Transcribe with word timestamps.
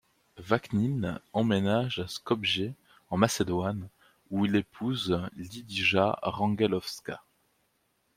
Vaknin 0.39 1.21
emménage 1.31 1.99
à 1.99 2.07
Skopje, 2.07 2.73
en 3.11 3.17
Macedoine, 3.17 3.87
où 4.31 4.47
il 4.47 4.55
épouse 4.55 5.19
Lidija 5.35 6.17
Rangelovska. 6.23 7.21